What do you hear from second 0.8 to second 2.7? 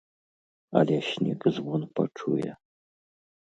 ляснік звон пачуе.